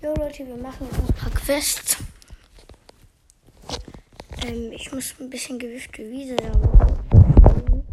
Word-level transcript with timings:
Jo 0.00 0.14
Leute, 0.14 0.46
wir 0.46 0.56
machen 0.56 0.86
jetzt 0.86 0.96
noch 0.96 1.08
ein 1.08 1.14
paar 1.14 1.30
Quests. 1.30 1.96
Ähm, 4.46 4.70
ich 4.70 4.92
muss 4.92 5.12
ein 5.18 5.28
bisschen 5.28 5.58
Gewicht 5.58 5.96
für 5.96 6.08
Wiese 6.08 6.36
da 6.36 6.56
machen. 6.56 7.84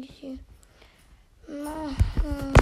Hier 0.00 0.38
machen. 1.48 2.54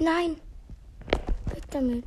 Nein. 0.00 0.36
Weg 1.46 1.70
damit. 1.70 2.04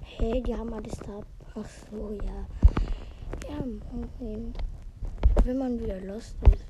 Hey, 0.00 0.42
die 0.42 0.56
haben 0.56 0.72
alles 0.72 0.96
da. 1.00 1.20
Ach 1.54 1.68
so, 1.90 2.12
ja. 2.24 2.46
Ja, 3.50 3.62
Problem. 3.90 4.54
Wenn 5.44 5.58
man 5.58 5.78
wieder 5.78 6.00
lost 6.00 6.34
ist. 6.50 6.64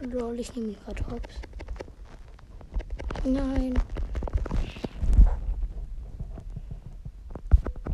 Lol, 0.00 0.38
ich 0.38 0.54
nehme 0.54 0.74
gerade 0.74 1.06
hops. 1.10 1.40
Nein. 3.24 3.74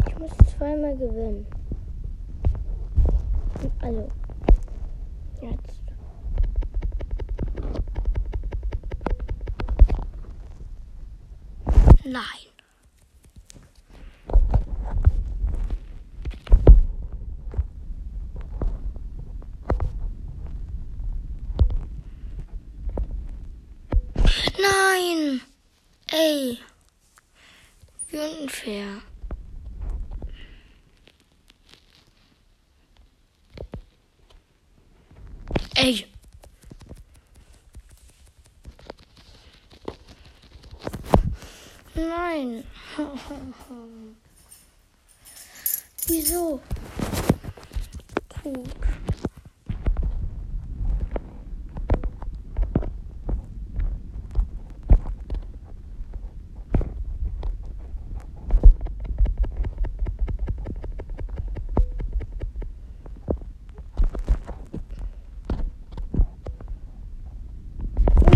Ich 0.07 0.19
muss 0.19 0.31
zweimal 0.57 0.97
gewinnen. 0.97 1.47
Also. 3.81 4.09
Jetzt. 5.43 5.83
Nein. 12.05 12.46
Ey! 26.19 26.59
Wie 28.09 28.19
unfair. 28.19 29.03
Ey! 35.75 36.07
Nein! 41.95 42.65
Wieso? 46.07 46.63
Gut. 48.43 48.71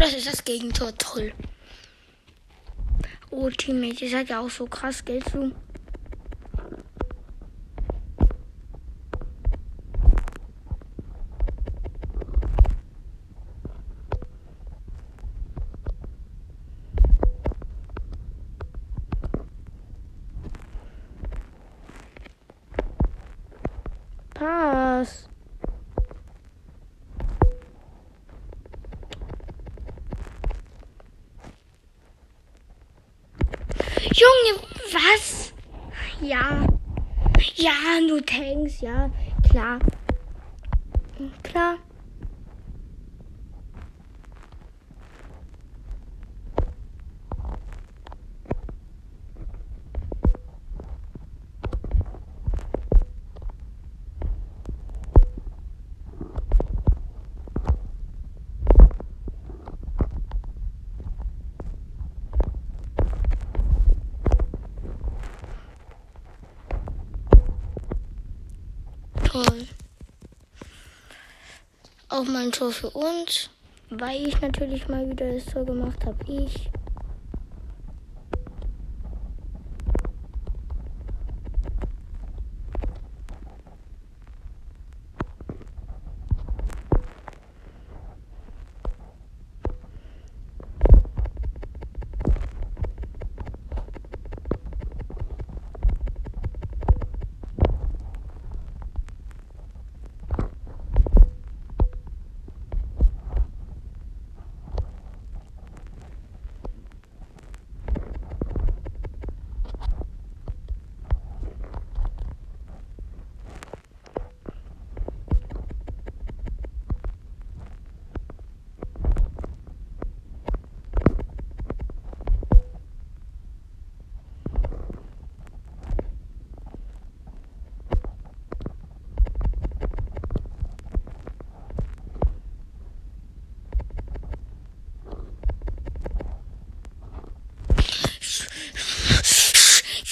Das 0.00 0.14
ist 0.14 0.26
das 0.26 0.44
Gegentor. 0.44 0.96
Toll. 0.96 1.32
Oh, 3.30 3.48
Teammate, 3.50 4.04
ihr 4.04 4.10
seid 4.10 4.28
ja 4.28 4.40
auch 4.40 4.50
so 4.50 4.66
krass, 4.66 5.04
gell, 5.04 5.22
zu? 5.24 5.52
Junge, 34.20 34.60
was? 34.92 35.54
Ja. 36.20 36.66
Ja, 37.54 37.72
nur 38.06 38.22
Tanks, 38.26 38.82
ja. 38.82 39.10
Klar. 39.50 39.78
Klar. 41.42 41.78
Toll. 69.24 69.68
Auch 72.20 72.26
mal 72.26 72.42
ein 72.42 72.52
Tor 72.52 72.70
für 72.70 72.90
uns. 72.90 73.48
Weil 73.88 74.28
ich 74.28 74.38
natürlich 74.42 74.88
mal 74.88 75.08
wieder 75.08 75.32
das 75.32 75.46
Tor 75.46 75.64
gemacht 75.64 76.04
habe. 76.04 76.18
Ich. 76.30 76.68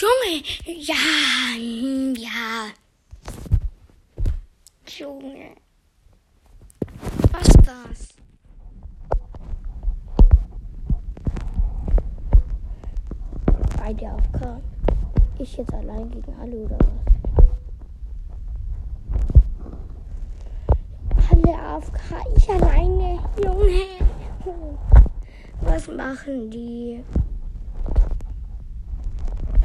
Junge, 0.01 0.45
ja, 0.65 0.95
ja. 2.17 2.71
Junge. 4.87 5.57
Was 7.33 7.49
ist 7.49 7.67
das? 7.67 8.15
Beide 13.77 14.13
auf 14.13 14.33
K. 14.33 14.61
Ich 15.41 15.57
jetzt 15.57 15.75
allein 15.75 16.09
gegen 16.13 16.33
alle 16.41 16.57
oder 16.59 16.79
was? 16.79 16.89
Alle 21.33 21.59
AFK. 21.59 22.01
Ich 22.37 22.49
alleine. 22.49 23.19
Junge. 23.43 23.83
Was 25.63 25.89
machen 25.89 26.49
die? 26.53 27.03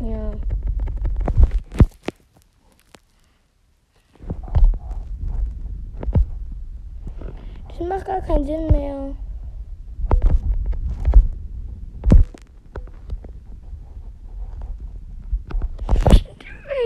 Ja. 0.03 0.31
Das 7.69 7.87
macht 7.87 8.05
gar 8.05 8.21
keinen 8.21 8.45
Sinn 8.45 8.67
mehr. 8.67 9.15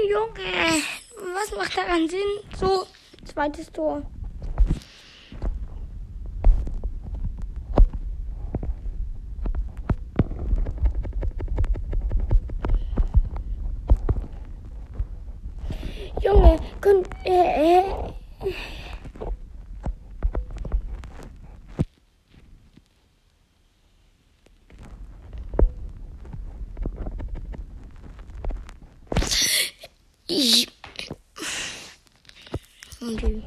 Junge, 0.09 0.83
was 1.33 1.57
macht 1.57 1.75
daran 1.75 2.07
Sinn? 2.07 2.19
So, 2.55 2.85
zweites 3.25 3.71
Tor. 3.71 4.03
Junge, 16.21 16.57
könnt, 16.81 17.07
äh, 17.25 17.79
äh, 17.79 18.13
ich, 30.27 30.67
und 33.01 33.43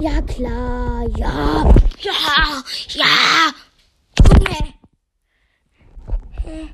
Ja, 0.00 0.20
klar, 0.22 1.06
ja, 1.16 1.64
ja, 2.00 2.62
ja, 2.88 3.52
Junge. 4.18 4.74
Hä? 6.44 6.68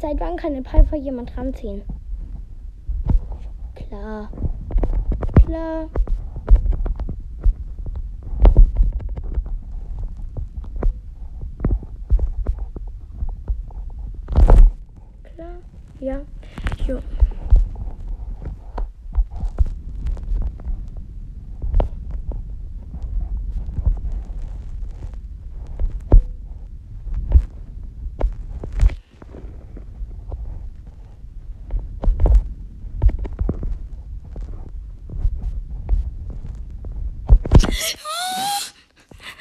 Seit 0.00 0.20
wann 0.20 0.36
kann 0.36 0.52
eine 0.52 0.62
Piper 0.62 0.96
jemand 0.96 1.36
ranziehen? 1.36 1.82
Klar. 3.74 4.30
Klar. 5.44 5.88
Ja. 16.00 16.20
Jo. 16.86 17.00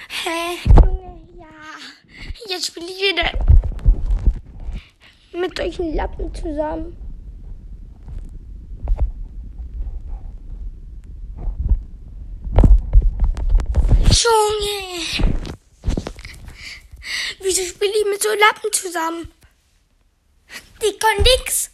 Hä? 0.09 0.57
Junge, 0.65 1.21
ja. 1.37 1.45
Jetzt 2.49 2.65
spiele 2.67 2.87
ich 2.87 2.99
wieder 2.99 3.31
mit 5.39 5.59
zusammen. 6.33 6.95
Junge! 14.09 15.35
Wieso 17.41 17.61
spiele 17.63 17.91
ich 17.91 18.05
mit 18.05 18.21
so 18.21 18.29
Lappen 18.29 18.71
zusammen? 18.71 19.31
Die 20.81 20.97
können 20.97 21.23
nix. 21.39 21.71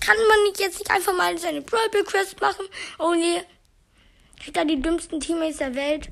Kann 0.00 0.16
man 0.28 0.42
nicht 0.44 0.60
jetzt 0.60 0.78
nicht 0.78 0.90
einfach 0.90 1.14
mal 1.14 1.36
seine 1.38 1.60
Brawl 1.60 1.88
Quest 2.04 2.40
machen? 2.40 2.66
Oh 2.98 3.14
nee. 3.14 3.42
Ich 4.40 4.52
da 4.52 4.64
die 4.64 4.80
dümmsten 4.80 5.20
Teammates 5.20 5.58
der 5.58 5.74
Welt. 5.74 6.08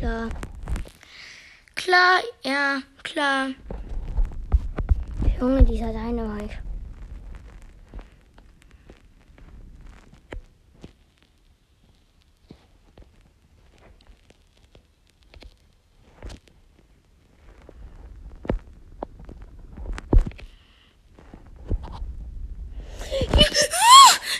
Klar. 0.00 0.30
Klar, 1.74 2.22
ja, 2.42 2.80
klar. 3.02 3.50
Junge, 5.38 5.62
dieser 5.62 5.92
Dynamite. 5.92 6.58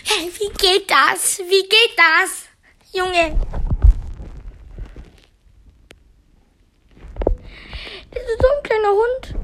Hey, 0.05 0.31
wie 0.39 0.53
geht 0.57 0.89
das? 0.89 1.37
Wie 1.37 1.69
geht 1.69 1.95
das? 1.95 2.47
Junge. 2.93 3.37
Das 8.13 8.23
ist 8.23 8.30
so 8.41 8.47
ein 8.47 8.63
kleiner 8.63 8.89
Hund. 8.89 9.35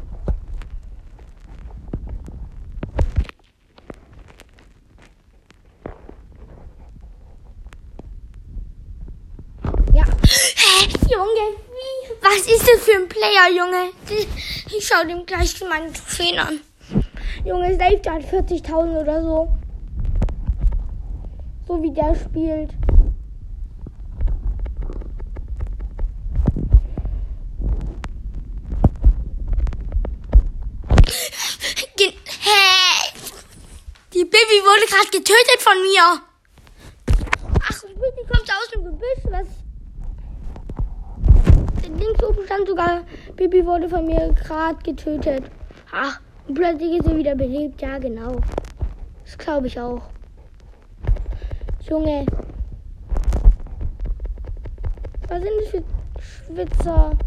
Ja. 9.93 10.03
Hä? 10.03 10.87
Junge, 11.09 11.45
wie? 11.75 12.13
Was 12.21 12.47
ist 12.47 12.67
das 12.67 12.83
für 12.83 12.95
ein 12.95 13.07
Player, 13.07 13.49
Junge? 13.55 13.91
Ich 14.75 14.87
schau 14.87 15.05
dem 15.07 15.25
gleich 15.25 15.59
meine 15.61 15.93
Trophäen 15.93 16.39
an. 16.39 16.59
Junge, 17.45 17.75
Safe 17.77 18.01
hat 18.09 18.23
40.000 18.23 19.01
oder 19.01 19.21
so. 19.21 19.57
So 21.67 21.83
wie 21.83 21.91
der 21.93 22.15
spielt. 22.15 22.71
Ge 31.97 32.07
Hä? 32.07 33.11
Die 34.13 34.23
Baby 34.23 34.61
wurde 34.63 34.85
gerade 34.87 35.09
getötet 35.11 35.56
von 35.67 35.81
mir. 35.81 36.21
Ach, 37.61 37.83
Baby 37.83 38.23
kommt 38.27 38.49
aus 38.49 38.69
dem 38.73 38.83
Gebüsch. 38.85 39.23
Was? 39.31 39.47
Links 41.83 42.23
oben 42.23 42.45
stand 42.45 42.67
sogar, 42.67 43.03
Baby 43.35 43.65
wurde 43.65 43.89
von 43.89 44.05
mir 44.05 44.33
gerade 44.33 44.77
getötet. 44.83 45.43
Ach, 45.91 46.19
und 46.47 46.53
plötzlich 46.53 46.99
ist 46.99 47.05
sie 47.05 47.15
wieder 47.15 47.35
belebt. 47.35 47.81
Ja, 47.81 47.97
genau. 47.97 48.39
Das 49.25 49.37
glaube 49.37 49.67
ich 49.67 49.79
auch. 49.79 50.01
Junge. 51.81 52.25
Was 55.27 55.41
sind 55.41 55.51
das 55.61 55.69
für 55.69 55.83
Schwitzer? 56.21 57.17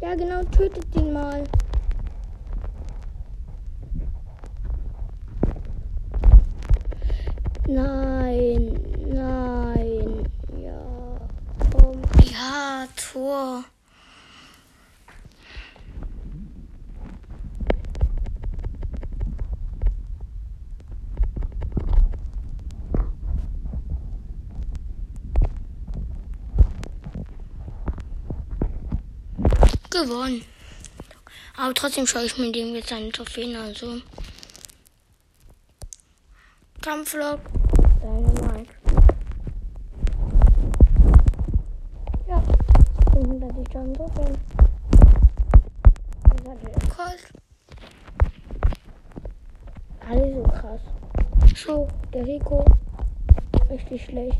Ja, 0.00 0.14
genau, 0.14 0.42
tötet 0.44 0.94
den 0.94 1.12
mal. 1.12 1.44
Nein, 7.68 8.78
nein, 9.12 10.24
ja, 10.56 11.18
komm. 11.72 12.00
Ja, 12.30 12.86
Tor. 12.94 13.64
Gewonnen. 29.90 30.44
Aber 31.56 31.74
trotzdem 31.74 32.06
schaue 32.06 32.24
ich 32.24 32.38
mir 32.38 32.52
dem 32.52 32.76
jetzt 32.76 32.90
seine 32.90 33.10
Trophäen 33.10 33.56
an. 33.56 33.74
So. 33.74 34.00
Kampflog. 36.86 37.40
Dynamite. 38.00 38.70
Ja, 42.28 42.40
500 43.12 43.96
Trophäen. 43.96 44.38
Das 46.22 46.48
hat 46.48 46.62
wieder 46.62 46.88
krass. 46.88 47.16
Alle 50.08 50.32
so 50.32 50.42
krass. 50.44 50.80
So, 51.56 51.88
der 52.14 52.24
Rico. 52.24 52.64
Richtig 53.68 54.04
schlecht. 54.04 54.38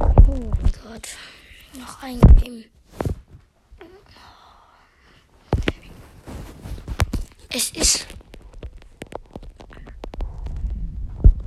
Oh 0.00 0.32
mein 0.32 0.50
Gott. 0.82 1.08
Noch 1.78 2.02
ein 2.02 2.20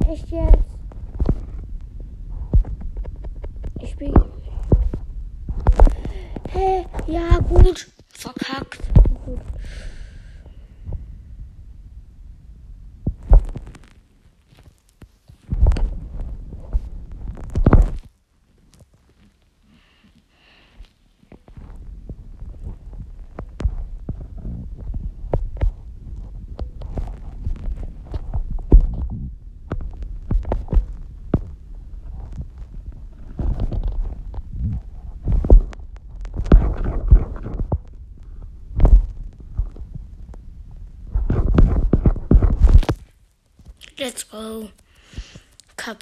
Echt 0.10 0.30
jetzt? 0.30 0.64
Ich 3.82 3.96
bin. 3.98 4.14
Hä? 6.50 6.86
Hey, 6.86 6.86
ja, 7.08 7.40
gut. 7.40 7.88
Verkackt. 8.10 8.97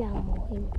ja 0.00 0.10
moin. 0.22 0.72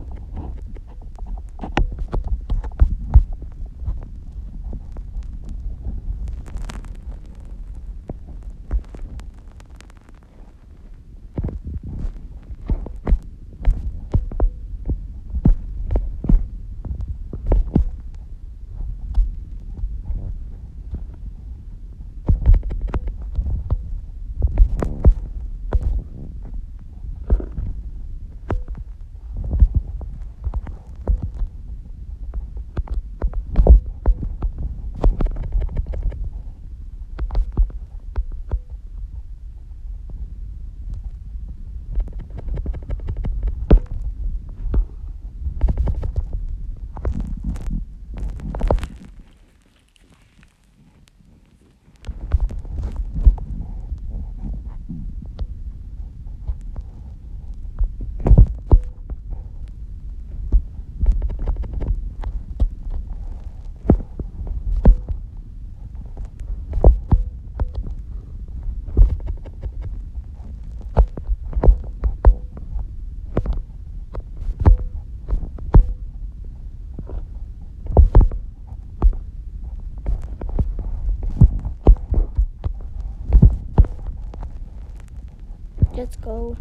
Let's 86.01 86.15
go. 86.15 86.58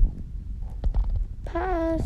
Pass. 1.47 2.03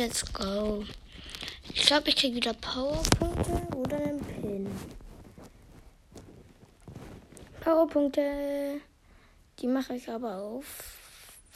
Let's 0.00 0.24
go. 0.32 0.82
Ich 1.74 1.82
glaube, 1.82 2.08
ich 2.08 2.16
kriege 2.16 2.36
wieder 2.36 2.54
Powerpunkte 2.54 3.76
oder 3.76 3.98
einen 3.98 4.24
Pin. 4.24 4.66
Powerpunkte. 7.60 8.80
Die 9.58 9.66
mache 9.66 9.94
ich 9.96 10.08
aber 10.08 10.36
auf. 10.36 10.96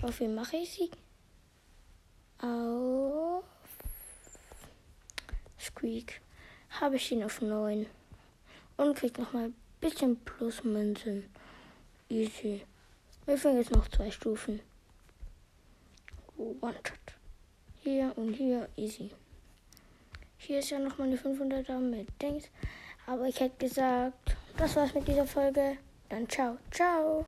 Auf 0.02 0.20
wen 0.20 0.34
mache 0.34 0.58
ich 0.58 0.70
sie? 0.70 0.90
Auf 2.46 3.44
Squeak. 5.58 6.20
Habe 6.80 6.96
ich 6.96 7.10
ihn 7.12 7.24
auf 7.24 7.40
9. 7.40 7.86
Und 8.76 8.94
krieg 8.94 9.16
noch 9.18 9.32
mal 9.32 9.44
ein 9.44 9.56
bisschen 9.80 10.16
plus 10.16 10.62
Münzen. 10.64 11.30
Easy. 12.10 12.60
Wir 13.24 13.38
fangen 13.38 13.56
jetzt 13.56 13.70
noch 13.70 13.88
zwei 13.88 14.10
Stufen. 14.10 14.60
One-Shot. 16.36 17.03
Hier 17.84 18.14
und 18.16 18.32
hier 18.32 18.66
easy. 18.76 19.10
Hier 20.38 20.60
ist 20.60 20.70
ja 20.70 20.78
noch 20.78 20.96
mal 20.96 21.04
eine 21.04 21.16
500er 21.16 21.78
mit 21.78 22.08
Dings. 22.22 22.44
Aber 23.06 23.28
ich 23.28 23.38
hätte 23.38 23.58
gesagt, 23.58 24.34
das 24.56 24.74
war's 24.74 24.94
mit 24.94 25.06
dieser 25.06 25.26
Folge. 25.26 25.76
Dann 26.08 26.26
ciao, 26.26 26.56
ciao. 26.70 27.22